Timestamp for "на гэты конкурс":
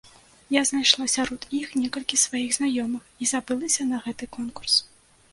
3.91-4.73